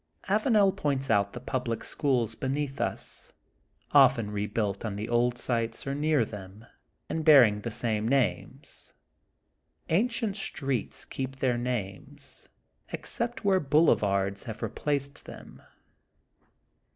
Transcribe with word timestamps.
Avanel 0.27 0.75
points 0.75 1.11
out 1.11 1.33
the 1.33 1.39
public 1.39 1.83
schools 1.83 2.33
beneath 2.33 2.81
us, 2.81 3.31
often 3.91 4.31
rebuilt 4.31 4.83
on 4.83 4.95
the 4.95 5.07
old 5.07 5.37
sites 5.37 5.85
or 5.85 5.93
near 5.93 6.23
theni, 6.25 6.67
and 7.07 7.23
bear 7.23 7.43
ing 7.43 7.61
the 7.61 7.69
same 7.69 8.07
names. 8.07 8.95
Ancient 9.89 10.37
streets 10.37 11.05
keep 11.05 11.35
their 11.35 11.59
names, 11.59 12.49
except 12.91 13.45
where 13.45 13.59
boulevards 13.59 14.45
have 14.45 14.63
replaced 14.63 15.25
them. 15.27 15.61